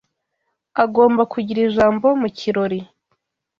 [0.83, 2.79] Agomba kugira ijambo mu kirori.